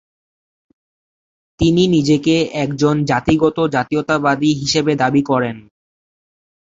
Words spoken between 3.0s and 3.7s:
জাতিগত